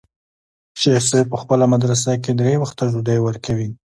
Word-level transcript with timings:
شيخ 0.81 1.03
صاحب 1.11 1.27
په 1.31 1.37
خپله 1.41 1.65
مدرسه 1.73 2.11
کښې 2.23 2.33
درې 2.39 2.55
وخته 2.59 2.83
ډوډۍ 2.91 3.17
وركوي. 3.21 3.69